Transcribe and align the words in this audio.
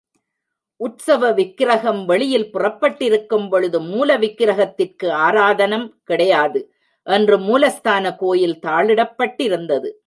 உற்சவ 0.79 1.23
விக்கிரஹம் 1.37 2.05
வெளியில் 2.05 2.51
புறப்பட்டிருக்கும்பொழுது, 2.53 3.79
மூல 3.89 4.17
விக்ரஹத்திற்கு 4.17 5.07
ஆராதனம் 5.25 5.87
கிடையாது 6.03 6.61
என்று 7.07 7.37
மூலஸ்தான 7.39 8.15
கோயில் 8.17 8.59
தாளிடப்பட்டிருந்தது! 8.61 9.91